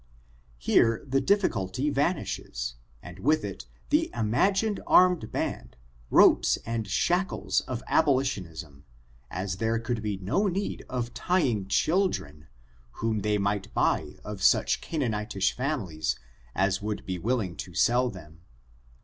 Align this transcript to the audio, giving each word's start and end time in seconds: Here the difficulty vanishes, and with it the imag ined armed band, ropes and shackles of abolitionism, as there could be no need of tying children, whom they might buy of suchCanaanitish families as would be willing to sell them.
Here 0.57 1.05
the 1.07 1.21
difficulty 1.21 1.91
vanishes, 1.91 2.73
and 3.03 3.19
with 3.19 3.45
it 3.45 3.67
the 3.91 4.09
imag 4.15 4.67
ined 4.67 4.79
armed 4.87 5.31
band, 5.31 5.77
ropes 6.09 6.57
and 6.65 6.87
shackles 6.87 7.61
of 7.67 7.83
abolitionism, 7.85 8.83
as 9.29 9.57
there 9.57 9.77
could 9.77 10.01
be 10.01 10.17
no 10.17 10.47
need 10.47 10.83
of 10.89 11.13
tying 11.13 11.67
children, 11.67 12.47
whom 12.93 13.19
they 13.19 13.37
might 13.37 13.71
buy 13.75 14.15
of 14.23 14.39
suchCanaanitish 14.39 15.53
families 15.53 16.15
as 16.55 16.81
would 16.81 17.05
be 17.05 17.19
willing 17.19 17.55
to 17.57 17.75
sell 17.75 18.09
them. 18.09 18.41